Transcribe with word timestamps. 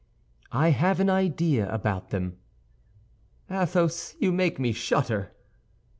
"I 0.51 0.69
have 0.69 0.99
an 0.99 1.11
idea 1.11 1.71
about 1.71 2.09
them." 2.09 2.37
"Athos, 3.51 4.15
you 4.17 4.31
make 4.31 4.57
me 4.59 4.71
shudder." 4.71 5.29